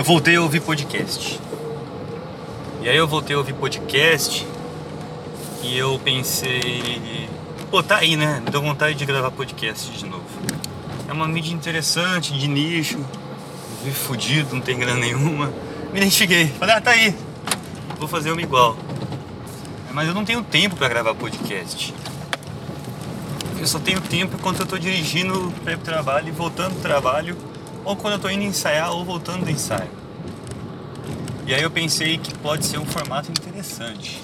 [0.00, 1.38] eu voltei a ouvir podcast.
[2.80, 4.46] E aí eu voltei a ouvir podcast
[5.62, 7.28] e eu pensei,
[7.70, 8.42] pô, tá aí, né?
[8.50, 10.24] Deu vontade de gravar podcast de novo.
[11.06, 12.98] É uma mídia interessante, de nicho,
[13.84, 15.52] vive fudido, não tem grana nenhuma.
[15.92, 17.14] Me identifiquei, falei, ah, tá aí,
[17.98, 18.78] vou fazer uma igual.
[19.92, 21.92] Mas eu não tenho tempo para gravar podcast.
[23.60, 27.36] Eu só tenho tempo quando eu tô dirigindo para pro trabalho e voltando do trabalho,
[27.84, 29.90] ou quando eu tô indo ensaiar ou voltando do ensaio.
[31.46, 34.20] E aí eu pensei que pode ser um formato interessante.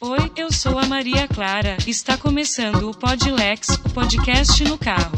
[0.00, 1.76] Oi, eu sou a Maria Clara.
[1.86, 5.12] Está começando o Podlex, o podcast no carro.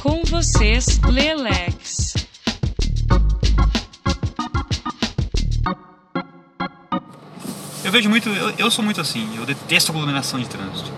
[0.00, 1.65] Com vocês, Lelex.
[7.96, 10.90] Vejo muito, eu, eu sou muito assim, eu detesto aglomeração de trânsito.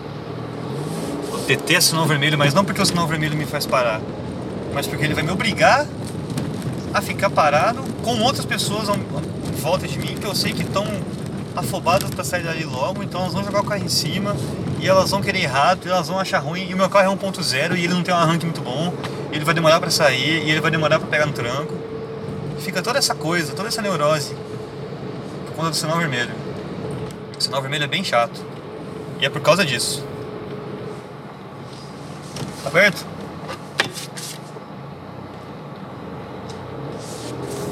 [1.31, 4.01] Eu detesto sinal vermelho, mas não porque o sinal vermelho me faz parar,
[4.73, 5.87] mas porque ele vai me obrigar
[6.93, 10.85] a ficar parado com outras pessoas em volta de mim que eu sei que estão
[11.55, 14.35] afobadas para sair dali logo, então elas vão jogar o carro em cima
[14.81, 16.67] e elas vão querer ir rápido, e elas vão achar ruim.
[16.69, 18.93] E o meu carro é 1.0 e ele não tem um arranque muito bom,
[19.31, 21.73] ele vai demorar para sair e ele vai demorar para pegar no tranco.
[22.59, 24.35] Fica toda essa coisa, toda essa neurose
[25.47, 26.38] por conta do sinal vermelho.
[27.39, 28.45] O sinal vermelho é bem chato.
[29.17, 30.03] E é por causa disso.
[32.61, 33.05] Tá aberto?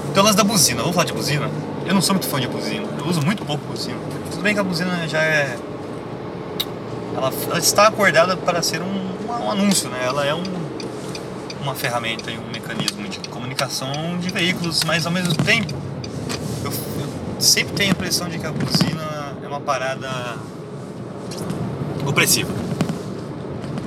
[0.10, 1.52] Então lance da buzina, vamos falar de buzina?
[1.86, 4.00] Eu não sou muito fã de buzina, eu uso muito pouco buzina.
[4.32, 5.60] Tudo bem que a buzina já é.
[7.16, 10.00] Ela, ela está acordada para ser um, um anúncio, né?
[10.06, 10.44] Ela é um,
[11.62, 15.76] uma ferramenta e um mecanismo de comunicação de veículos, mas ao mesmo tempo
[16.64, 19.17] eu, eu sempre tenho a impressão de que a buzina
[19.72, 20.10] parada
[22.06, 22.50] opressiva.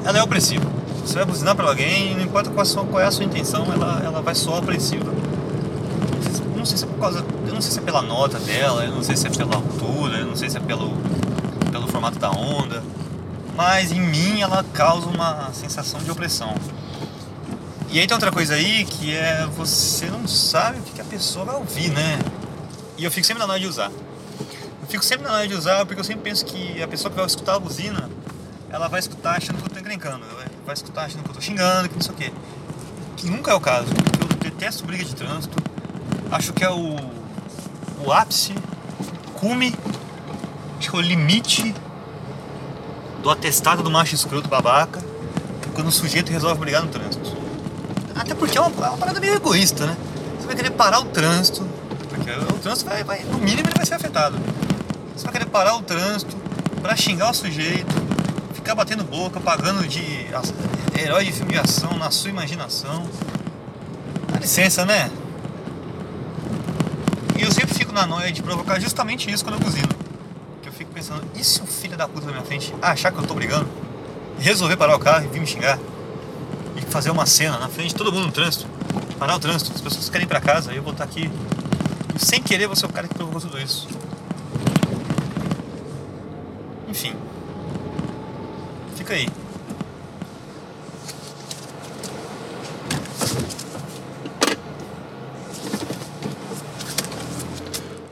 [0.04, 0.70] Ela é opressiva.
[1.04, 4.02] Você vai buzinar para alguém, não importa qual, sua- qual é a sua intenção, ela,
[4.04, 5.10] ela vai soar opressiva.
[6.54, 7.24] Não sei se- é por causa.
[7.46, 10.18] Eu não sei se é pela nota dela, eu não sei se é pela altura,
[10.18, 10.92] eu não sei se é pelo,
[11.72, 12.82] pelo formato da onda.
[13.56, 16.54] Mas em mim ela causa uma sensação de opressão.
[17.90, 21.46] E aí tem outra coisa aí que é você não sabe o que a pessoa
[21.46, 22.18] vai ouvir, né?
[22.98, 23.90] E eu fico sempre na hora de usar.
[24.90, 27.24] Fico sempre na hora de usar porque eu sempre penso que a pessoa que vai
[27.24, 28.10] escutar a buzina,
[28.68, 30.24] ela vai escutar achando que eu tô encrencando,
[30.66, 32.32] vai escutar achando que eu tô xingando, que não sei o quê.
[33.16, 33.86] Que nunca é o caso.
[34.20, 35.56] Eu detesto briga de trânsito.
[36.32, 36.96] Acho que é o,
[38.04, 38.52] o ápice,
[39.34, 39.72] cume,
[40.78, 41.72] acho que é o limite
[43.22, 45.00] do atestado do macho escroto babaca
[45.72, 47.36] quando o sujeito resolve brigar no trânsito.
[48.16, 49.96] Até porque é uma, é uma parada meio egoísta, né?
[50.38, 51.64] Você vai querer parar o trânsito,
[52.08, 54.36] porque o trânsito vai, vai no mínimo ele vai ser afetado.
[55.20, 56.34] Você vai querer parar o trânsito
[56.80, 57.94] pra xingar o sujeito,
[58.54, 60.26] ficar batendo boca, pagando de
[60.98, 63.06] herói de filme de ação na sua imaginação.
[64.32, 65.10] Dá licença, né?
[67.36, 69.88] E eu sempre fico na noia de provocar justamente isso quando eu buzino.
[70.62, 73.18] Que eu fico pensando, e se o filho da puta da minha frente achar que
[73.18, 73.68] eu tô brigando?
[74.38, 75.78] Resolver parar o carro e vir me xingar?
[76.76, 78.66] E fazer uma cena na frente de todo mundo no trânsito?
[79.18, 81.30] Parar o trânsito, as pessoas querem ir pra casa, eu vou estar aqui.
[82.16, 83.86] E sem querer, você é o cara que provocou tudo isso.
[86.90, 87.14] Enfim.
[88.96, 89.28] Fica aí.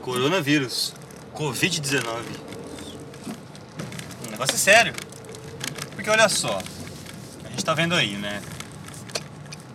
[0.01, 0.93] Coronavírus.
[1.35, 2.05] Covid-19.
[4.25, 4.93] O negócio é sério.
[5.93, 6.57] Porque olha só.
[7.43, 8.41] A gente tá vendo aí, né?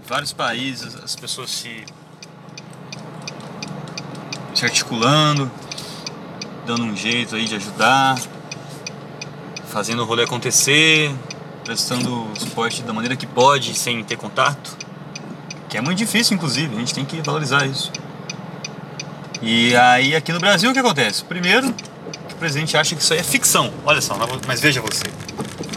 [0.06, 1.84] Vários países as pessoas se.
[4.54, 5.50] se articulando,
[6.66, 8.18] dando um jeito aí de ajudar,
[9.74, 11.12] fazendo o rolê acontecer,
[11.64, 14.76] prestando suporte da maneira que pode, sem ter contato.
[15.68, 17.90] Que é muito difícil, inclusive, a gente tem que valorizar isso.
[19.42, 21.24] E aí aqui no Brasil o que acontece?
[21.24, 23.74] Primeiro, que o presidente acha que isso aí é ficção.
[23.84, 25.06] Olha só, mas veja você.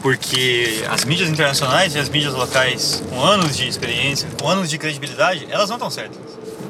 [0.03, 4.77] Porque as mídias internacionais e as mídias locais com anos de experiência, com anos de
[4.77, 6.19] credibilidade, elas não estão certas.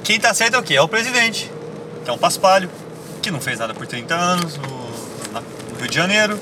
[0.01, 0.75] Quem está certo é o quê?
[0.75, 1.51] É o presidente,
[2.05, 2.71] que é um paspalho,
[3.21, 4.67] que não fez nada por 30 anos no,
[5.73, 6.39] no Rio de Janeiro,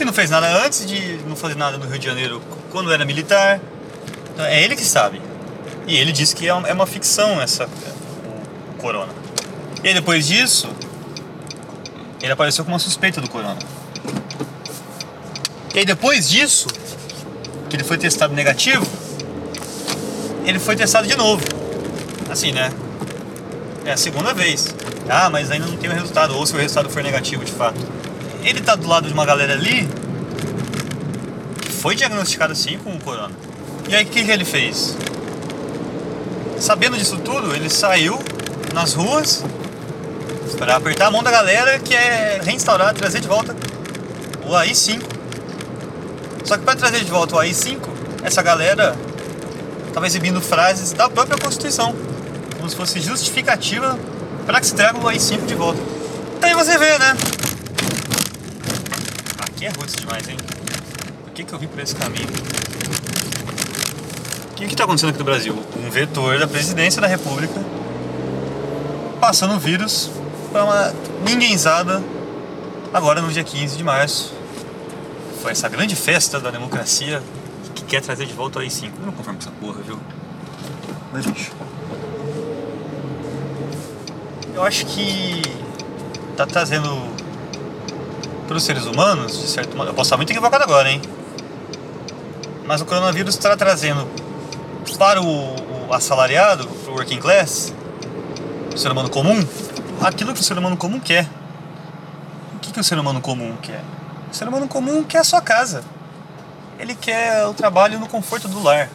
[0.00, 3.04] que não fez nada antes de não fazer nada no Rio de Janeiro quando era
[3.04, 3.60] militar.
[4.32, 5.20] Então, é ele que sabe.
[5.86, 7.68] E ele disse que é uma, é uma ficção essa
[8.74, 9.12] o corona.
[9.84, 10.70] E depois disso,
[12.22, 13.58] ele apareceu com uma suspeita do corona.
[15.74, 16.68] E depois disso,
[17.68, 18.86] que ele foi testado negativo,
[20.46, 21.44] ele foi testado de novo.
[22.30, 22.72] Assim, né?
[23.84, 24.74] É a segunda vez.
[25.10, 27.99] Ah, mas ainda não tem o resultado, ou se o resultado for negativo de fato.
[28.42, 29.88] Ele tá do lado de uma galera ali
[31.80, 33.34] foi diagnosticado sim com o corona.
[33.88, 34.96] E aí o que, que ele fez?
[36.58, 38.18] Sabendo disso tudo, ele saiu
[38.74, 39.42] nas ruas
[40.58, 43.56] para apertar a mão da galera que é reinstaurar, trazer de volta
[44.46, 45.00] o AI-5.
[46.44, 47.78] Só que para trazer de volta o AI-5,
[48.22, 48.94] essa galera
[49.88, 51.94] estava exibindo frases da própria Constituição,
[52.58, 53.98] como se fosse justificativa
[54.44, 55.80] para que se traga o AI-5 de volta.
[56.42, 57.16] Aí você vê, né?
[59.60, 60.38] Aqui é ruim demais, hein?
[61.22, 62.26] Por que, que eu vim por esse caminho?
[64.52, 65.54] O que está acontecendo aqui no Brasil?
[65.76, 67.60] Um vetor da presidência da República
[69.20, 70.10] passando vírus
[70.50, 70.94] para uma
[71.28, 72.02] ninguémzada
[72.90, 74.32] agora no dia 15 de março.
[75.42, 77.22] Foi essa grande festa da democracia
[77.74, 78.92] que quer trazer de volta o AI-5.
[78.98, 80.00] Eu não conformo com essa porra, viu?
[81.12, 81.52] Mas bicho.
[84.54, 85.42] Eu acho que
[86.34, 87.19] tá trazendo
[88.50, 89.90] para os seres humanos, de certo modo.
[89.90, 91.00] Eu posso estar muito equivocado agora, hein?
[92.66, 94.08] Mas o coronavírus está trazendo
[94.98, 97.72] para o, o assalariado, para o working class,
[98.74, 99.38] o ser humano comum,
[100.02, 101.28] aquilo que o ser humano comum quer.
[102.56, 103.84] O que, que o ser humano comum quer?
[104.32, 105.84] O ser humano comum quer a sua casa.
[106.76, 108.90] Ele quer o trabalho no conforto do lar.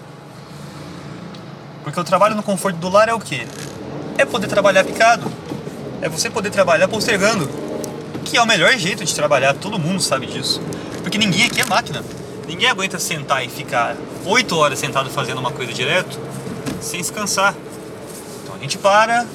[1.82, 3.48] Porque o trabalho no conforto do lar é o quê?
[4.18, 5.32] É poder trabalhar picado.
[6.02, 7.65] É você poder trabalhar postergando.
[8.26, 10.60] Que é o melhor jeito de trabalhar, todo mundo sabe disso.
[11.02, 12.04] Porque ninguém aqui é máquina.
[12.48, 13.96] Ninguém aguenta sentar e ficar
[14.26, 16.20] 8 horas sentado fazendo uma coisa direto
[16.82, 17.56] sem se cansar.
[18.44, 19.26] Então a gente para,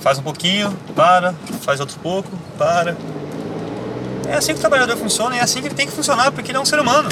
[0.00, 2.96] faz um pouquinho, para, faz outro pouco, para.
[4.28, 6.58] É assim que o trabalhador funciona é assim que ele tem que funcionar, porque ele
[6.58, 7.08] é um ser humano.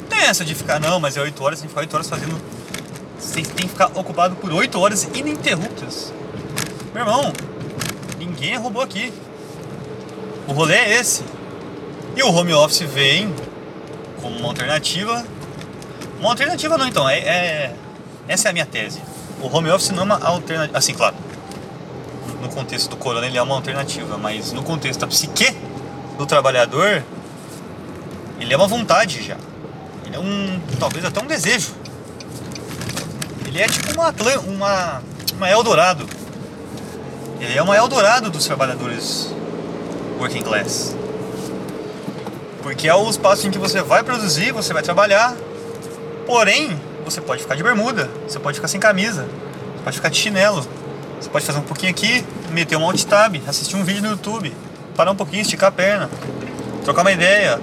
[0.00, 2.08] Não tem essa de ficar, não, mas é 8 horas, tem que ficar 8 horas
[2.08, 2.40] fazendo.
[3.18, 6.12] Você tem que ficar ocupado por 8 horas ininterruptas.
[6.92, 7.32] Meu irmão,
[8.18, 9.12] ninguém robô aqui.
[10.46, 11.24] O rolê é esse.
[12.16, 13.34] E o home office vem
[14.20, 15.24] como uma alternativa.
[16.18, 17.76] Uma alternativa não, então, é, é
[18.28, 19.00] essa é a minha tese.
[19.40, 20.78] O home office não é uma alternativa.
[20.78, 21.14] Assim, claro,
[22.40, 25.54] no contexto do corona ele é uma alternativa, mas no contexto da psique
[26.16, 27.02] do trabalhador,
[28.40, 29.36] ele é uma vontade já.
[30.06, 30.60] Ele é um.
[30.78, 31.72] talvez até um desejo.
[33.46, 34.14] Ele é tipo uma,
[34.46, 35.02] uma,
[35.36, 36.06] uma Eldorado.
[37.44, 39.30] Ele é uma Eldorado dos trabalhadores
[40.18, 40.96] working class.
[42.62, 45.36] Porque é o espaço em que você vai produzir, você vai trabalhar,
[46.26, 49.28] porém você pode ficar de bermuda, você pode ficar sem camisa,
[49.76, 50.66] você pode ficar de chinelo,
[51.20, 54.50] você pode fazer um pouquinho aqui, meter um alt tab, assistir um vídeo no YouTube,
[54.96, 56.08] parar um pouquinho, esticar a perna,
[56.82, 57.60] trocar uma ideia,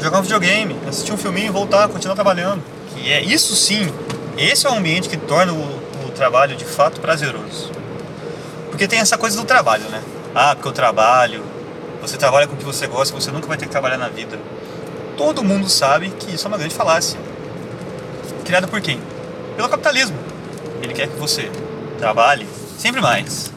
[0.00, 2.62] jogar um videogame, assistir um filminho, voltar, continuar trabalhando.
[2.96, 3.92] E é isso sim,
[4.36, 7.77] esse é o ambiente que torna o, o trabalho de fato prazeroso.
[8.78, 10.00] Porque tem essa coisa do trabalho, né?
[10.32, 11.42] Ah, porque eu trabalho,
[12.00, 14.38] você trabalha com o que você gosta, você nunca vai ter que trabalhar na vida.
[15.16, 17.18] Todo mundo sabe que isso é uma grande falácia.
[18.44, 19.00] Criada por quem?
[19.56, 20.16] Pelo capitalismo.
[20.80, 21.50] Ele quer que você
[21.98, 22.46] trabalhe
[22.78, 23.50] sempre mais,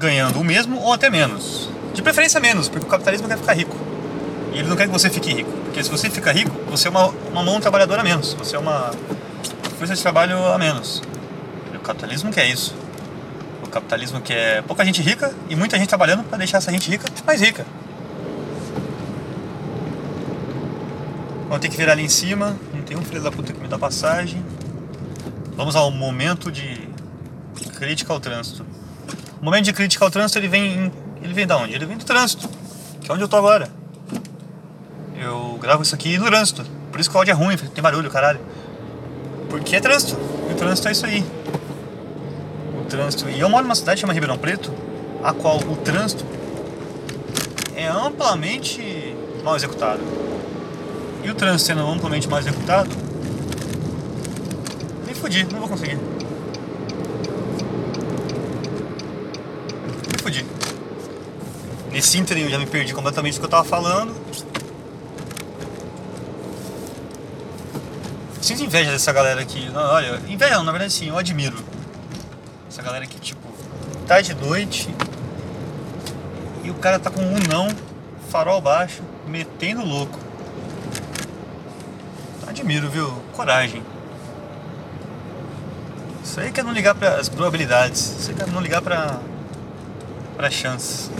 [0.00, 1.70] ganhando o mesmo ou até menos.
[1.94, 3.76] De preferência menos, porque o capitalismo quer ficar rico.
[4.52, 5.52] E ele não quer que você fique rico.
[5.66, 8.34] Porque se você fica rico, você é uma, uma mão trabalhadora a menos.
[8.34, 8.90] Você é uma
[9.78, 11.04] força de trabalho a menos.
[11.72, 12.74] O capitalismo quer isso.
[13.68, 17.06] O capitalismo quer pouca gente rica e muita gente trabalhando para deixar essa gente rica
[17.26, 17.66] mais rica.
[21.44, 22.56] Vamos ter que virar ali em cima.
[22.72, 24.42] Não tem um filho da puta que me dá passagem.
[25.54, 26.88] Vamos ao momento de
[27.76, 28.64] crítica ao trânsito.
[29.38, 30.90] O momento de crítica ao trânsito ele vem.
[31.22, 31.74] Ele vem da onde?
[31.74, 32.48] Ele vem do trânsito.
[33.02, 33.68] Que é onde eu tô agora.
[35.14, 36.64] Eu gravo isso aqui no trânsito.
[36.90, 38.40] Por isso que o áudio é ruim, tem barulho, caralho.
[39.50, 40.18] Porque é trânsito.
[40.48, 41.22] E o trânsito é isso aí.
[42.88, 43.28] Trânsito.
[43.28, 44.72] E eu moro numa cidade chamada Ribeirão Preto,
[45.22, 46.24] a qual o trânsito
[47.76, 49.14] é amplamente
[49.44, 50.00] mal executado.
[51.22, 52.88] E o trânsito sendo amplamente mal executado,
[55.06, 55.96] me fudi, não vou conseguir.
[60.06, 60.46] Me fudi.
[61.92, 64.14] Nesse ínterim eu já me perdi completamente do que eu tava falando.
[68.40, 69.68] Sinto inveja dessa galera aqui.
[69.74, 71.56] Olha, inveja não, na verdade sim, eu admiro.
[72.78, 73.40] Essa galera que tipo,
[74.06, 74.88] tá de noite
[76.62, 77.68] e o cara tá com um não,
[78.30, 80.16] farol baixo, metendo louco.
[82.46, 83.12] Admiro, viu?
[83.32, 83.82] Coragem.
[86.22, 88.00] Isso aí que é não ligar para as probabilidades.
[88.20, 89.18] Isso aí que é não ligar para
[90.36, 91.10] para chances.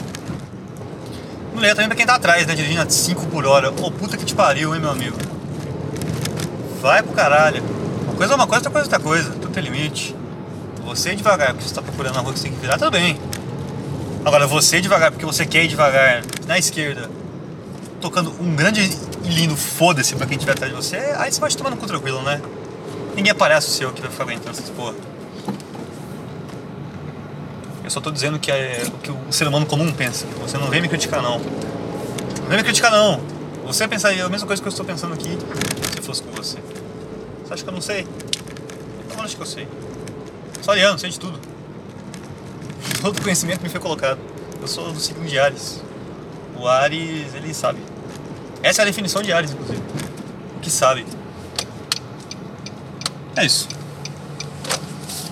[1.53, 2.55] Não liga também pra quem tá atrás, né?
[2.55, 3.73] Dirigindo a 5 por hora.
[3.73, 5.19] Ô, puta que te pariu, hein, meu amigo.
[6.81, 7.65] Vai pro caralho.
[8.05, 9.31] Uma coisa é uma coisa, outra coisa é outra coisa.
[9.33, 10.18] Tudo tem limite.
[10.89, 13.21] Você devagar, porque você tá procurando a rua que você tem que virar, tudo bem.
[14.25, 17.11] Agora, você devagar, porque você quer ir devagar na esquerda
[18.01, 18.81] tocando um grande
[19.23, 21.87] e lindo foda-se pra quem estiver atrás de você, aí você vai tomar no cu
[21.87, 22.41] tranquilo, né?
[23.15, 24.95] Ninguém aparece o seu que vai ficar aguentando essas porra.
[27.85, 30.27] Eu só tô dizendo que é o que o ser humano comum pensa.
[30.41, 31.39] Você não vem me criticar, não.
[31.39, 33.21] Não vem me criticar, não.
[33.67, 35.37] Você pensaria a mesma coisa que eu estou pensando aqui
[35.95, 36.59] se fosse com você.
[37.45, 38.07] Você acha que eu não sei?
[39.07, 39.69] Então acho que eu sei.
[40.63, 41.39] Só Ariano, sei de tudo.
[43.01, 44.19] Todo conhecimento me foi colocado.
[44.61, 45.83] Eu sou do signo de Ares.
[46.57, 47.79] O Ares, ele sabe.
[48.63, 49.83] Essa é a definição de Ares, inclusive.
[50.57, 51.07] O que sabe.
[53.37, 53.69] É isso.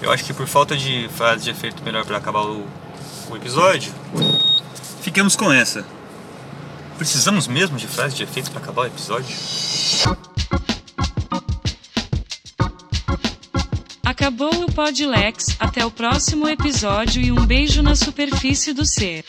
[0.00, 2.64] Eu acho que por falta de frase de efeito melhor para acabar o,
[3.28, 3.92] o episódio,
[5.00, 5.84] fiquemos com essa.
[6.96, 9.34] Precisamos mesmo de frase de efeito para acabar o episódio?
[14.26, 19.24] Acabou o Podlex, até o próximo episódio e um beijo na superfície do ser.